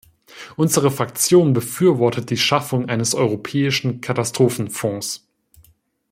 Unsere 0.55 0.89
Fraktion 0.89 1.53
befürwortet 1.53 2.31
die 2.31 2.37
Schaffung 2.37 2.89
eines 2.89 3.13
europäischen 3.13 4.01
Katastrophenfonds. 4.01 5.27